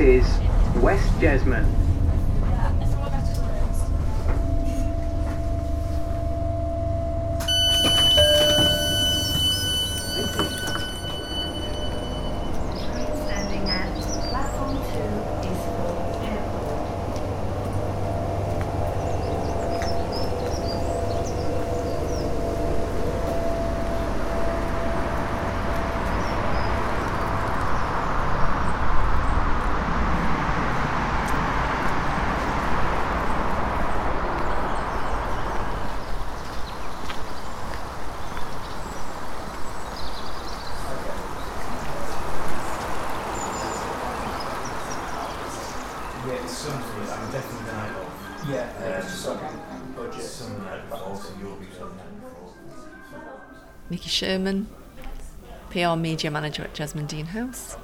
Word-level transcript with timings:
Is 0.00 0.24
West 0.76 1.06
Jesmond. 1.20 1.68
Standing 13.26 13.68
at 13.68 13.92
platform 14.30 14.76
two 14.88 15.10
is 15.46 15.60
for 15.66 15.92
airport. 16.24 16.80
Yeah, 46.62 46.76
it's 46.76 46.92
something 46.92 47.10
I'm 47.10 47.32
definitely 47.32 47.66
the 47.66 47.72
night 47.72 47.90
of. 47.90 48.48
Yeah, 48.50 48.72
um, 48.76 48.82
Yeah, 48.82 48.98
it's 48.98 49.06
just 49.06 49.26
like 49.28 49.96
budget. 49.96 50.22
Some 50.22 50.52
the 50.54 50.64
night 50.64 50.90
before, 50.90 51.16
so 51.16 51.28
you'll 51.40 51.56
be 51.56 51.66
some 51.78 51.96
night 51.96 52.20
before. 52.20 53.40
Nikki 53.88 54.08
Sherman, 54.08 54.66
PR 55.70 55.96
media 55.96 56.30
manager 56.30 56.62
at 56.62 56.74
Jesmond 56.74 57.08
Dene 57.08 57.26
House. 57.26 57.76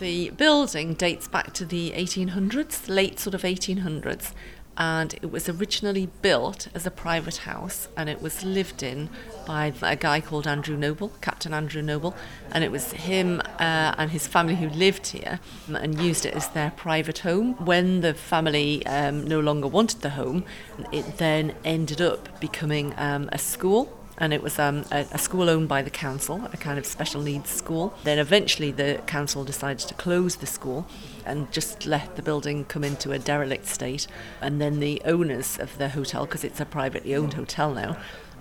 The 0.00 0.30
building 0.30 0.94
dates 0.94 1.26
back 1.28 1.52
to 1.54 1.64
the 1.64 1.92
1800s, 1.92 2.88
late 2.88 3.18
sort 3.18 3.34
of 3.34 3.42
1800s, 3.42 4.32
and 4.78 5.14
it 5.14 5.30
was 5.32 5.48
originally 5.48 6.08
built 6.22 6.68
as 6.72 6.86
a 6.86 6.90
private 6.90 7.38
house 7.38 7.88
and 7.96 8.08
it 8.08 8.22
was 8.22 8.44
lived 8.44 8.82
in 8.82 9.10
by 9.44 9.72
a 9.82 9.96
guy 9.96 10.20
called 10.20 10.46
Andrew 10.46 10.76
Noble, 10.76 11.10
Captain 11.20 11.52
Andrew 11.52 11.82
Noble, 11.82 12.14
and 12.52 12.62
it 12.62 12.70
was 12.70 12.92
him 12.92 13.40
uh, 13.58 13.94
and 13.98 14.12
his 14.12 14.28
family 14.28 14.54
who 14.54 14.68
lived 14.68 15.08
here 15.08 15.40
and 15.68 16.00
used 16.00 16.24
it 16.24 16.34
as 16.34 16.48
their 16.50 16.70
private 16.70 17.18
home. 17.18 17.54
When 17.64 18.02
the 18.02 18.14
family 18.14 18.86
um, 18.86 19.26
no 19.26 19.40
longer 19.40 19.66
wanted 19.66 20.02
the 20.02 20.10
home, 20.10 20.44
it 20.92 21.18
then 21.18 21.54
ended 21.64 22.00
up 22.00 22.40
becoming 22.40 22.94
um, 22.96 23.28
a 23.32 23.38
school 23.38 23.97
and 24.18 24.32
it 24.32 24.42
was 24.42 24.58
um, 24.58 24.84
a, 24.90 25.06
a 25.12 25.18
school 25.18 25.48
owned 25.48 25.68
by 25.68 25.80
the 25.80 25.90
council, 25.90 26.44
a 26.52 26.56
kind 26.56 26.78
of 26.78 26.84
special 26.84 27.22
needs 27.22 27.50
school. 27.50 27.94
Then 28.04 28.18
eventually 28.18 28.72
the 28.72 29.00
council 29.06 29.44
decided 29.44 29.86
to 29.88 29.94
close 29.94 30.36
the 30.36 30.46
school 30.46 30.86
and 31.24 31.50
just 31.52 31.86
let 31.86 32.16
the 32.16 32.22
building 32.22 32.64
come 32.64 32.84
into 32.84 33.12
a 33.12 33.18
derelict 33.18 33.66
state. 33.66 34.06
And 34.40 34.60
then 34.60 34.80
the 34.80 35.00
owners 35.04 35.58
of 35.58 35.78
the 35.78 35.90
hotel, 35.90 36.26
because 36.26 36.44
it's 36.44 36.60
a 36.60 36.64
privately 36.64 37.14
owned 37.14 37.34
hotel 37.34 37.72
now, 37.72 37.96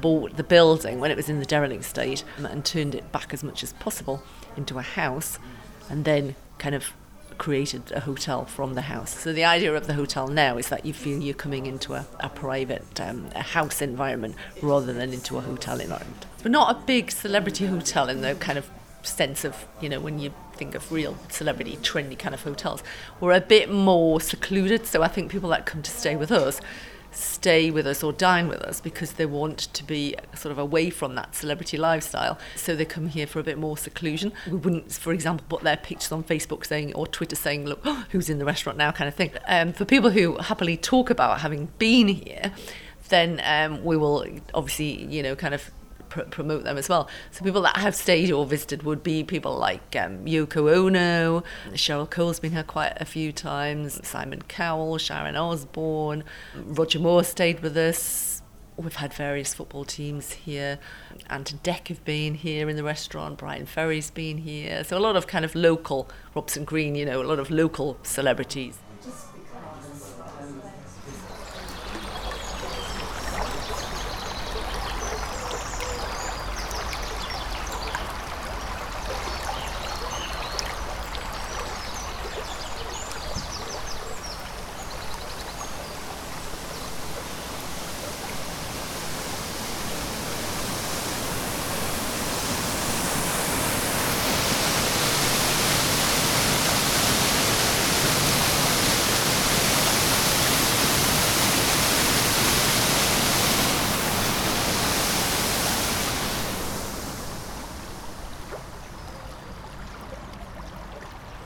bought 0.00 0.36
the 0.36 0.44
building 0.44 1.00
when 1.00 1.10
it 1.10 1.16
was 1.16 1.28
in 1.28 1.38
the 1.38 1.46
derelict 1.46 1.84
state 1.84 2.22
and 2.36 2.64
turned 2.64 2.94
it 2.94 3.10
back 3.12 3.32
as 3.32 3.42
much 3.42 3.62
as 3.62 3.72
possible 3.74 4.22
into 4.56 4.78
a 4.78 4.82
house 4.82 5.38
and 5.88 6.04
then 6.04 6.34
kind 6.58 6.74
of 6.74 6.92
created 7.38 7.92
a 7.92 8.00
hotel 8.00 8.44
from 8.44 8.74
the 8.74 8.82
house. 8.82 9.18
So 9.18 9.32
the 9.32 9.44
idea 9.44 9.74
of 9.74 9.86
the 9.86 9.94
hotel 9.94 10.28
now 10.28 10.58
is 10.58 10.68
that 10.68 10.84
you 10.84 10.92
feel 10.92 11.20
you're 11.20 11.34
coming 11.34 11.66
into 11.66 11.94
a, 11.94 12.06
a 12.20 12.28
private 12.28 13.00
um, 13.00 13.26
a 13.34 13.42
house 13.42 13.82
environment 13.82 14.36
rather 14.60 14.92
than 14.92 15.12
into 15.12 15.38
a 15.38 15.40
hotel 15.40 15.80
environment. 15.80 16.26
But 16.42 16.52
not 16.52 16.76
a 16.76 16.80
big 16.86 17.10
celebrity 17.10 17.66
hotel 17.66 18.08
in 18.08 18.20
the 18.20 18.34
kind 18.34 18.58
of 18.58 18.68
sense 19.02 19.44
of, 19.44 19.66
you 19.80 19.88
know, 19.88 20.00
when 20.00 20.18
you 20.18 20.32
think 20.54 20.74
of 20.74 20.92
real 20.92 21.16
celebrity, 21.28 21.76
trendy 21.82 22.18
kind 22.18 22.34
of 22.34 22.42
hotels. 22.42 22.82
We're 23.20 23.32
a 23.32 23.40
bit 23.40 23.70
more 23.70 24.20
secluded, 24.20 24.86
so 24.86 25.02
I 25.02 25.08
think 25.08 25.30
people 25.30 25.50
that 25.50 25.66
come 25.66 25.82
to 25.82 25.90
stay 25.90 26.16
with 26.16 26.30
us 26.30 26.60
stay 27.12 27.70
with 27.70 27.86
us 27.86 28.02
or 28.02 28.12
dine 28.12 28.48
with 28.48 28.60
us 28.62 28.80
because 28.80 29.12
they 29.12 29.26
want 29.26 29.58
to 29.58 29.84
be 29.84 30.14
sort 30.34 30.52
of 30.52 30.58
away 30.58 30.90
from 30.90 31.14
that 31.14 31.34
celebrity 31.34 31.76
lifestyle. 31.76 32.38
So 32.56 32.74
they 32.74 32.84
come 32.84 33.08
here 33.08 33.26
for 33.26 33.38
a 33.40 33.42
bit 33.42 33.58
more 33.58 33.76
seclusion. 33.76 34.32
We 34.46 34.56
wouldn't, 34.58 34.92
for 34.92 35.12
example, 35.12 35.46
put 35.48 35.62
their 35.62 35.76
pictures 35.76 36.12
on 36.12 36.24
Facebook 36.24 36.66
saying 36.66 36.94
or 36.94 37.06
Twitter 37.06 37.36
saying, 37.36 37.66
look, 37.66 37.84
who's 38.10 38.30
in 38.30 38.38
the 38.38 38.44
restaurant 38.44 38.78
now 38.78 38.92
kind 38.92 39.08
of 39.08 39.14
thing. 39.14 39.32
Um, 39.46 39.72
for 39.72 39.84
people 39.84 40.10
who 40.10 40.36
happily 40.38 40.76
talk 40.76 41.10
about 41.10 41.40
having 41.40 41.66
been 41.78 42.08
here, 42.08 42.52
then 43.08 43.40
um, 43.44 43.84
we 43.84 43.96
will 43.96 44.26
obviously, 44.54 45.04
you 45.04 45.22
know, 45.22 45.36
kind 45.36 45.54
of 45.54 45.70
pr- 46.12 46.20
promote 46.22 46.64
them 46.64 46.76
as 46.76 46.88
well. 46.88 47.08
So 47.30 47.44
people 47.44 47.62
that 47.62 47.76
have 47.78 47.94
stayed 47.94 48.30
or 48.30 48.44
visited 48.44 48.82
would 48.82 49.02
be 49.02 49.24
people 49.24 49.56
like 49.56 49.96
um, 49.96 50.24
Yoko 50.26 50.72
Ono, 50.72 51.42
Cheryl 51.70 52.08
Cole's 52.08 52.38
been 52.38 52.52
here 52.52 52.62
quite 52.62 52.92
a 53.00 53.04
few 53.04 53.32
times, 53.32 53.98
Simon 54.06 54.42
Cowell, 54.42 54.98
Sharon 54.98 55.36
Osbourne, 55.36 56.22
Roger 56.54 56.98
Moore 56.98 57.24
stayed 57.24 57.60
with 57.60 57.76
us. 57.76 58.42
We've 58.76 58.96
had 58.96 59.12
various 59.14 59.54
football 59.54 59.84
teams 59.84 60.32
here. 60.32 60.78
Ant 61.28 61.50
and 61.50 61.62
Dec 61.62 61.88
have 61.88 62.04
been 62.04 62.34
here 62.34 62.68
in 62.68 62.76
the 62.76 62.84
restaurant. 62.84 63.38
Bryan 63.38 63.66
Ferry's 63.66 64.10
been 64.10 64.38
here. 64.38 64.82
So 64.84 64.96
a 64.96 65.00
lot 65.00 65.14
of 65.14 65.26
kind 65.26 65.44
of 65.44 65.54
local, 65.54 66.08
Robson 66.34 66.64
Green, 66.64 66.94
you 66.94 67.04
know, 67.04 67.22
a 67.22 67.24
lot 67.24 67.38
of 67.38 67.50
local 67.50 67.98
celebrities. 68.02 68.78
Do 69.02 69.10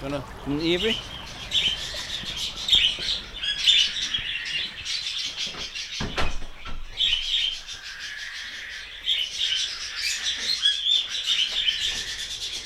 to 0.00 0.24
come 0.44 0.60
Avery? 0.60 0.96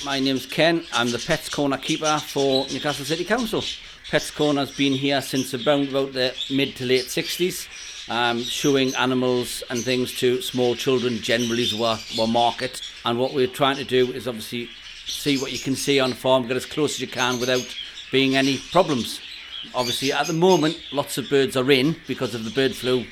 My 0.05 0.21
name's 0.21 0.47
Ken. 0.47 0.85
I'm 0.93 1.11
the 1.11 1.19
Pets 1.19 1.49
Corner 1.49 1.77
keeper 1.77 2.21
for 2.21 2.69
Newcastle 2.69 3.05
City 3.05 3.25
Council. 3.25 3.65
Pets 4.11 4.31
Corner's 4.31 4.77
been 4.77 4.93
here 4.93 5.21
since 5.21 5.53
around 5.55 5.89
about 5.89 6.13
the 6.13 6.37
mid 6.53 6.77
to 6.77 6.85
late 6.85 7.07
60s, 7.07 7.67
um, 8.09 8.41
showing 8.43 8.95
animals 8.95 9.65
and 9.71 9.81
things 9.81 10.17
to 10.21 10.41
small 10.41 10.77
children 10.77 11.19
generally 11.19 11.67
well, 11.77 11.99
well 12.17 12.29
market. 12.29 12.81
And 13.05 13.19
what 13.19 13.35
we're 13.35 13.49
trying 13.49 13.77
to 13.79 13.85
do 13.85 14.13
is 14.13 14.29
obviously 14.29 14.69
see 15.07 15.39
what 15.39 15.53
you 15.53 15.59
can 15.59 15.77
see 15.77 16.01
on 16.01 16.13
farm, 16.13 16.47
get 16.47 16.57
as 16.57 16.67
close 16.67 16.95
as 16.95 17.01
you 17.01 17.09
can 17.09 17.41
without 17.41 17.67
being 18.11 18.37
any 18.37 18.59
problems. 18.73 19.21
Obviously, 19.75 20.13
at 20.13 20.27
the 20.27 20.33
moment, 20.33 20.79
lots 20.93 21.19
of 21.19 21.29
birds 21.29 21.57
are 21.57 21.71
in 21.71 21.97
because 22.07 22.35
of 22.35 22.45
the 22.45 22.51
bird 22.51 22.75
flu 22.75 23.05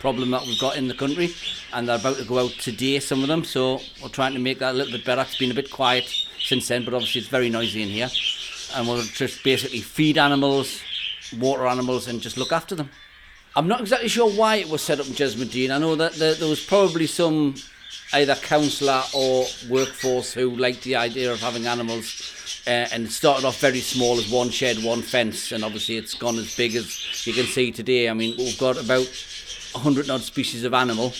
problem 0.00 0.30
that 0.30 0.42
we've 0.46 0.60
got 0.60 0.76
in 0.76 0.88
the 0.88 0.94
country, 0.94 1.30
and 1.72 1.86
they're 1.86 1.98
about 1.98 2.16
to 2.16 2.24
go 2.24 2.38
out 2.38 2.50
today, 2.52 2.98
some 2.98 3.22
of 3.22 3.28
them. 3.28 3.44
So 3.44 3.80
we're 4.02 4.08
trying 4.08 4.32
to 4.32 4.40
make 4.40 4.58
that 4.58 4.72
a 4.72 4.76
little 4.76 4.92
bit 4.92 5.04
better. 5.04 5.20
It's 5.20 5.38
been 5.38 5.50
a 5.50 5.54
bit 5.54 5.70
quiet 5.70 6.12
since 6.40 6.66
then, 6.68 6.84
but 6.84 6.94
obviously 6.94 7.20
it's 7.20 7.28
very 7.28 7.50
noisy 7.50 7.82
in 7.82 7.88
here, 7.88 8.08
and 8.74 8.88
we'll 8.88 9.02
just 9.02 9.44
basically 9.44 9.80
feed 9.80 10.18
animals, 10.18 10.80
water 11.38 11.66
animals, 11.66 12.08
and 12.08 12.20
just 12.20 12.38
look 12.38 12.50
after 12.50 12.74
them. 12.74 12.90
I'm 13.54 13.68
not 13.68 13.80
exactly 13.80 14.08
sure 14.08 14.30
why 14.30 14.56
it 14.56 14.68
was 14.68 14.80
set 14.80 15.00
up 15.00 15.06
in 15.06 15.12
Jesmond 15.12 15.70
I 15.70 15.78
know 15.78 15.96
that 15.96 16.14
there 16.14 16.48
was 16.48 16.64
probably 16.64 17.06
some 17.06 17.56
either 18.12 18.34
councillor 18.34 19.02
or 19.14 19.46
workforce 19.68 20.32
who 20.32 20.50
liked 20.50 20.82
the 20.82 20.96
idea 20.96 21.32
of 21.32 21.40
having 21.40 21.66
animals. 21.66 22.36
Uh, 22.66 22.86
and 22.92 23.06
it 23.06 23.10
started 23.10 23.46
off 23.46 23.58
very 23.60 23.80
small 23.80 24.18
as 24.18 24.30
one 24.30 24.50
shed, 24.50 24.82
one 24.82 25.02
fence, 25.02 25.52
and 25.52 25.64
obviously 25.64 25.96
it's 25.96 26.14
gone 26.14 26.36
as 26.36 26.54
big 26.56 26.74
as 26.74 27.26
you 27.26 27.32
can 27.32 27.46
see 27.46 27.72
today. 27.72 28.08
I 28.08 28.14
mean, 28.14 28.36
we've 28.36 28.58
got 28.58 28.76
about 28.76 29.06
100 29.72 30.10
odd 30.10 30.20
species 30.20 30.64
of 30.64 30.74
animal. 30.74 31.12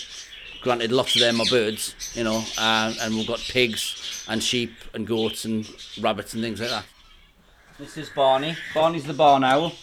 Granted, 0.61 0.91
lots 0.91 1.15
of 1.15 1.21
them 1.21 1.41
are 1.41 1.47
birds, 1.49 1.95
you 2.13 2.23
know, 2.23 2.43
uh, 2.57 2.93
and 3.01 3.15
we've 3.15 3.27
got 3.27 3.39
pigs 3.39 4.25
and 4.29 4.43
sheep 4.43 4.73
and 4.93 5.07
goats 5.07 5.45
and 5.45 5.67
rabbits 5.99 6.33
and 6.35 6.43
things 6.43 6.59
like 6.61 6.69
that. 6.69 6.85
This 7.79 7.97
is 7.97 8.09
Barney. 8.09 8.55
Barney's 8.75 9.05
the 9.05 9.13
barn 9.13 9.43
owl. 9.43 9.73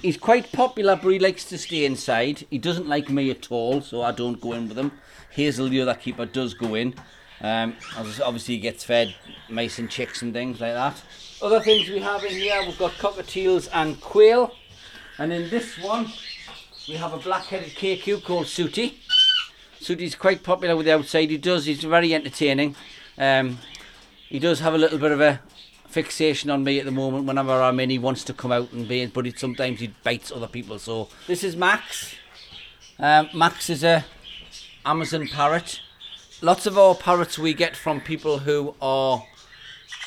He's 0.00 0.16
quite 0.16 0.52
popular, 0.52 0.94
but 0.94 1.08
he 1.08 1.18
likes 1.18 1.44
to 1.46 1.58
stay 1.58 1.84
inside. 1.84 2.46
He 2.50 2.58
doesn't 2.58 2.88
like 2.88 3.10
me 3.10 3.30
at 3.30 3.50
all, 3.50 3.80
so 3.80 4.02
I 4.02 4.12
don't 4.12 4.40
go 4.40 4.52
in 4.52 4.68
with 4.68 4.78
him. 4.78 4.92
Hazel, 5.30 5.68
the 5.68 5.80
other 5.80 5.94
keeper, 5.94 6.24
does 6.24 6.54
go 6.54 6.74
in. 6.76 6.94
Um, 7.40 7.76
obviously 7.96 8.54
he 8.54 8.60
gets 8.60 8.84
fed 8.84 9.14
mice 9.48 9.78
and 9.78 9.90
chicks 9.90 10.22
and 10.22 10.32
things 10.32 10.60
like 10.60 10.74
that. 10.74 11.02
Other 11.40 11.60
things 11.60 11.88
we 11.88 11.98
have 12.00 12.24
in 12.24 12.32
here, 12.32 12.62
we've 12.64 12.78
got 12.78 12.92
cockatiels 12.92 13.68
and 13.72 14.00
quail. 14.00 14.52
And 15.18 15.32
in 15.32 15.50
this 15.50 15.78
one, 15.78 16.06
we 16.88 16.94
have 16.94 17.12
a 17.12 17.18
black-headed 17.18 17.74
caique 17.74 18.24
called 18.24 18.46
Sooty. 18.46 19.00
Sooty's 19.80 20.14
quite 20.14 20.42
popular 20.42 20.76
with 20.76 20.86
the 20.86 20.94
outside. 20.94 21.30
He 21.30 21.38
does, 21.38 21.66
he's 21.66 21.82
very 21.82 22.14
entertaining. 22.14 22.76
Um, 23.16 23.58
he 24.28 24.38
does 24.38 24.60
have 24.60 24.74
a 24.74 24.78
little 24.78 24.98
bit 24.98 25.12
of 25.12 25.20
a 25.20 25.40
fixation 25.88 26.50
on 26.50 26.64
me 26.64 26.78
at 26.78 26.84
the 26.84 26.90
moment 26.92 27.26
whenever 27.26 27.52
I'm 27.52 27.80
in. 27.80 27.90
He 27.90 27.98
wants 27.98 28.24
to 28.24 28.32
come 28.32 28.52
out 28.52 28.72
and 28.72 28.86
be 28.86 29.00
in, 29.00 29.10
but 29.10 29.26
sometimes 29.38 29.80
he 29.80 29.88
bites 30.04 30.30
other 30.30 30.46
people. 30.46 30.78
So 30.78 31.08
this 31.26 31.42
is 31.42 31.56
Max. 31.56 32.14
Um, 32.98 33.28
Max 33.34 33.70
is 33.70 33.84
a 33.84 34.04
Amazon 34.84 35.28
parrot. 35.28 35.80
Lots 36.40 36.66
of 36.66 36.78
our 36.78 36.94
parrots 36.94 37.38
we 37.38 37.52
get 37.52 37.76
from 37.76 38.00
people 38.00 38.38
who 38.38 38.74
are 38.80 39.24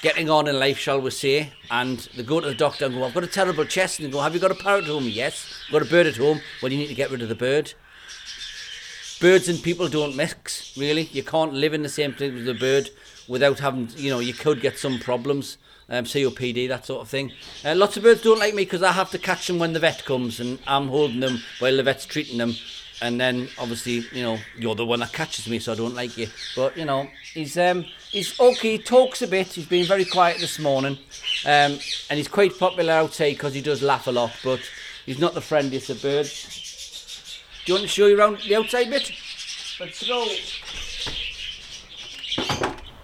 getting 0.01 0.29
on 0.29 0.47
in 0.47 0.59
life, 0.59 0.77
shall 0.77 0.99
we 0.99 1.11
say, 1.11 1.51
and 1.69 1.99
they 2.15 2.23
go 2.23 2.39
to 2.39 2.47
the 2.47 2.55
doctor 2.55 2.85
and 2.85 2.95
go, 2.95 3.03
I've 3.03 3.13
got 3.13 3.23
a 3.23 3.27
terrible 3.27 3.65
chest, 3.65 3.99
and 3.99 4.07
they 4.07 4.11
go, 4.11 4.21
Have 4.21 4.33
you 4.33 4.39
got 4.39 4.51
a 4.51 4.55
parrot 4.55 4.85
at 4.85 4.89
home? 4.89 5.07
Yes. 5.07 5.53
Got 5.71 5.81
a 5.81 5.85
bird 5.85 6.07
at 6.07 6.17
home? 6.17 6.41
Well, 6.61 6.71
you 6.71 6.77
need 6.77 6.87
to 6.87 6.95
get 6.95 7.11
rid 7.11 7.21
of 7.21 7.29
the 7.29 7.35
bird. 7.35 7.73
Birds 9.19 9.47
and 9.47 9.61
people 9.61 9.87
don't 9.87 10.15
mix, 10.15 10.75
really. 10.75 11.03
You 11.03 11.23
can't 11.23 11.53
live 11.53 11.73
in 11.73 11.83
the 11.83 11.89
same 11.89 12.13
place 12.13 12.33
with 12.33 12.49
a 12.49 12.55
bird 12.55 12.89
without 13.31 13.59
having, 13.59 13.89
you 13.95 14.09
know, 14.09 14.19
you 14.19 14.33
could 14.33 14.59
get 14.59 14.77
some 14.77 14.99
problems, 14.99 15.57
um, 15.89 16.03
COPD, 16.03 16.67
that 16.67 16.85
sort 16.85 17.01
of 17.01 17.07
thing. 17.07 17.31
Uh, 17.63 17.73
lots 17.73 17.95
of 17.95 18.03
birds 18.03 18.21
don't 18.21 18.39
like 18.39 18.53
me 18.53 18.65
because 18.65 18.83
I 18.83 18.91
have 18.91 19.09
to 19.11 19.17
catch 19.17 19.47
them 19.47 19.57
when 19.57 19.71
the 19.71 19.79
vet 19.79 20.03
comes 20.03 20.41
and 20.41 20.59
I'm 20.67 20.89
holding 20.89 21.21
them 21.21 21.39
while 21.59 21.77
the 21.77 21.83
vet's 21.83 22.05
treating 22.05 22.37
them. 22.37 22.55
And 23.01 23.19
then 23.19 23.47
obviously, 23.57 24.05
you 24.11 24.21
know, 24.21 24.37
you're 24.59 24.75
the 24.75 24.85
one 24.85 24.99
that 24.99 25.13
catches 25.13 25.47
me, 25.47 25.59
so 25.59 25.71
I 25.71 25.75
don't 25.75 25.95
like 25.95 26.17
you. 26.17 26.27
But 26.55 26.77
you 26.77 26.85
know, 26.85 27.07
he's 27.33 27.57
um 27.57 27.85
he's 28.11 28.39
okay. 28.39 28.73
He 28.73 28.77
talks 28.77 29.23
a 29.23 29.27
bit. 29.27 29.47
He's 29.47 29.65
been 29.65 29.87
very 29.87 30.05
quiet 30.05 30.37
this 30.37 30.59
morning, 30.59 30.99
um, 31.43 31.79
and 32.11 32.17
he's 32.17 32.27
quite 32.27 32.59
popular 32.59 32.93
outside 32.93 33.31
because 33.31 33.55
he 33.55 33.61
does 33.61 33.81
laugh 33.81 34.05
a 34.05 34.11
lot. 34.11 34.33
But 34.43 34.59
he's 35.07 35.17
not 35.17 35.33
the 35.33 35.41
friendliest 35.41 35.89
of 35.89 35.99
birds. 36.03 37.41
Do 37.65 37.71
you 37.71 37.79
want 37.79 37.87
to 37.87 37.87
show 37.87 38.05
you 38.05 38.19
around 38.19 38.37
the 38.47 38.55
outside 38.55 38.91
bit? 38.91 39.11
Let's 39.79 40.07
go. 40.07 40.27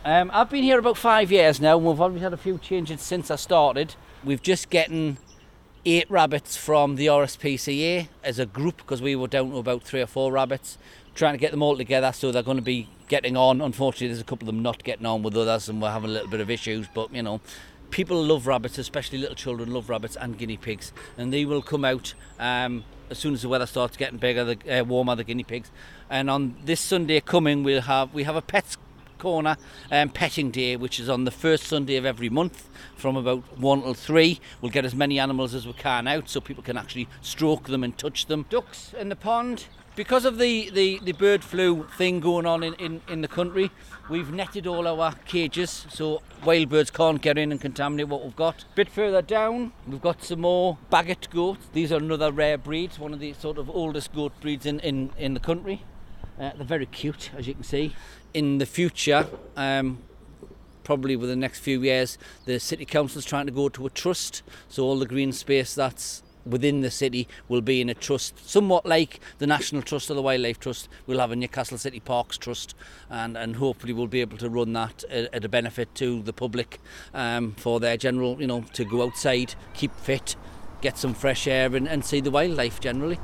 Um, 0.08 0.32
I've 0.34 0.50
been 0.50 0.64
here 0.64 0.80
about 0.80 0.96
five 0.96 1.34
years 1.34 1.60
now, 1.60 1.76
and 1.76 1.86
we've 1.86 2.00
obviously 2.00 2.24
had 2.24 2.32
a 2.32 2.38
few 2.38 2.58
changes 2.60 3.02
since 3.02 3.30
I 3.30 3.36
started. 3.36 3.96
We've 4.24 4.42
just 4.42 4.70
getting 4.70 5.18
eight 5.86 6.10
rabbits 6.10 6.56
from 6.56 6.96
the 6.96 7.08
RSPCA 7.08 8.08
as 8.24 8.40
a 8.40 8.46
group 8.46 8.78
because 8.78 9.02
we 9.02 9.18
were 9.18 9.28
down 9.28 9.52
to 9.52 9.58
about 9.58 9.84
three 9.84 10.00
or 10.00 10.08
four 10.08 10.32
rabbits, 10.32 10.78
trying 11.14 11.34
to 11.34 11.38
get 11.38 11.52
them 11.52 11.62
all 11.62 11.76
together 11.76 12.14
so 12.14 12.32
they're 12.32 12.42
going 12.42 12.56
to 12.56 12.64
be 12.64 12.88
getting 13.10 13.36
on. 13.36 13.60
Unfortunately, 13.60 14.08
there's 14.08 14.22
a 14.22 14.24
couple 14.24 14.48
of 14.48 14.56
them 14.56 14.64
not 14.64 14.82
getting 14.86 15.06
on 15.06 15.24
with 15.24 15.36
others, 15.36 15.68
and 15.68 15.82
we're 15.82 15.92
having 15.92 16.10
a 16.10 16.14
little 16.14 16.30
bit 16.30 16.40
of 16.40 16.50
issues. 16.50 16.88
But 16.94 17.14
you 17.14 17.22
know, 17.22 17.42
people 17.92 18.24
love 18.24 18.48
rabbits, 18.48 18.78
especially 18.78 19.18
little 19.18 19.36
children 19.36 19.74
love 19.74 19.90
rabbits 19.90 20.16
and 20.16 20.38
guinea 20.38 20.56
pigs, 20.56 20.94
and 21.18 21.34
they 21.34 21.44
will 21.44 21.62
come 21.62 21.84
out 21.84 22.14
um, 22.40 22.86
as 23.10 23.18
soon 23.18 23.34
as 23.34 23.42
the 23.42 23.50
weather 23.50 23.66
starts 23.66 23.98
getting 23.98 24.20
bigger, 24.20 24.46
the 24.46 24.80
uh, 24.80 24.86
warmer 24.86 25.16
the 25.16 25.26
guinea 25.26 25.44
pigs. 25.44 25.70
And 26.10 26.30
on 26.30 26.56
this 26.64 26.80
Sunday 26.80 27.20
coming, 27.20 27.66
we'll 27.66 27.82
have 27.82 28.14
we 28.14 28.24
have 28.24 28.38
a 28.38 28.42
pets 28.42 28.78
corner 29.18 29.58
um, 29.92 30.10
petting 30.10 30.52
day 30.52 30.76
which 30.76 31.00
is 31.00 31.10
on 31.10 31.26
the 31.26 31.32
first 31.32 31.64
sunday 31.64 31.98
of 31.98 32.06
every 32.06 32.30
month 32.30 32.70
from 32.96 33.18
about 33.18 33.44
1 33.58 33.82
till 33.82 33.94
3 33.94 34.40
we'll 34.62 34.72
get 34.72 34.86
as 34.86 34.96
many 34.96 35.20
animals 35.20 35.54
as 35.54 35.66
we 35.66 35.74
can 35.74 36.08
out 36.08 36.30
so 36.30 36.42
people 36.42 36.64
can 36.64 36.78
actually 36.78 37.08
stroke 37.22 37.68
them 37.68 37.84
and 37.84 37.98
touch 37.98 38.26
them. 38.28 38.46
Ducks 38.50 38.94
in 39.00 39.10
the 39.10 39.16
pond. 39.16 39.68
Because 39.96 40.26
of 40.26 40.38
the, 40.38 40.70
the, 40.70 41.00
the 41.04 41.14
bird 41.14 41.44
flu 41.44 41.88
thing 41.98 42.20
going 42.20 42.46
on 42.46 42.62
in, 42.62 42.76
in, 42.76 43.02
in 43.08 43.22
the 43.22 43.28
country 43.28 43.72
we've 44.10 44.32
netted 44.32 44.68
all 44.68 44.88
our 44.88 45.14
cages 45.26 45.88
so 45.90 46.22
wild 46.46 46.70
birds 46.70 46.92
can't 46.92 47.20
get 47.20 47.38
in 47.38 47.52
and 47.52 47.60
contaminate 47.60 48.08
what 48.08 48.24
we've 48.24 48.36
got. 48.36 48.64
A 48.64 48.76
bit 48.76 48.90
further 48.90 49.24
down 49.24 49.72
we've 49.88 50.02
got 50.02 50.24
some 50.24 50.42
more 50.42 50.78
bagot 50.92 51.30
goats. 51.32 51.68
These 51.74 51.92
are 51.92 51.98
another 51.98 52.32
rare 52.32 52.58
breed 52.58 52.92
one 53.00 53.14
of 53.14 53.20
the 53.20 53.34
sort 53.34 53.58
of 53.58 53.70
oldest 53.70 54.14
goat 54.14 54.34
breeds 54.40 54.66
in, 54.66 54.80
in, 54.82 55.12
in 55.18 55.34
the 55.34 55.40
country 55.40 55.84
uh, 56.40 56.52
they're 56.56 56.66
very 56.66 56.86
cute 56.86 57.32
as 57.38 57.48
you 57.48 57.54
can 57.54 57.64
see 57.64 57.94
in 58.38 58.60
the 58.60 58.66
future, 58.68 59.28
um, 59.56 59.98
probably 60.84 61.16
within 61.16 61.40
the 61.40 61.44
next 61.44 61.60
few 61.60 61.82
years, 61.82 62.20
the 62.46 62.60
city 62.60 62.86
council 62.86 63.18
is 63.18 63.26
trying 63.26 63.48
to 63.48 63.52
go 63.52 63.68
to 63.68 63.88
a 63.88 63.90
trust. 63.90 64.44
So 64.70 64.84
all 64.84 65.00
the 65.00 65.08
green 65.08 65.32
space 65.32 65.74
that's 65.74 66.22
within 66.46 66.82
the 66.82 66.92
city 66.92 67.28
will 67.50 67.62
be 67.62 67.82
in 67.82 67.90
a 67.90 67.96
trust, 67.96 68.48
somewhat 68.48 68.86
like 68.86 69.20
the 69.40 69.48
National 69.48 69.82
Trust 69.82 70.12
or 70.12 70.14
the 70.14 70.22
Wildlife 70.22 70.60
Trust. 70.60 70.88
We'll 71.08 71.20
have 71.20 71.32
a 71.32 71.36
Newcastle 71.36 71.80
City 71.80 72.00
Parks 72.00 72.38
Trust, 72.38 72.76
and, 73.10 73.36
and 73.36 73.56
hopefully 73.56 73.92
we'll 73.92 74.06
be 74.06 74.22
able 74.22 74.38
to 74.38 74.50
run 74.50 74.74
that 74.74 75.04
at, 75.06 75.34
at 75.34 75.44
a 75.44 75.50
benefit 75.50 75.94
to 75.96 76.22
the 76.22 76.32
public 76.32 76.80
um, 77.14 77.54
for 77.54 77.80
their 77.80 77.98
general, 77.98 78.40
you 78.40 78.48
know, 78.48 78.62
to 78.74 78.86
go 78.86 79.02
outside, 79.02 79.56
keep 79.74 79.94
fit, 79.96 80.36
get 80.82 80.98
some 80.98 81.14
fresh 81.16 81.48
air, 81.48 81.76
and, 81.76 81.88
and 81.88 82.06
see 82.06 82.22
the 82.22 82.32
wildlife 82.32 82.80
generally. 82.80 83.20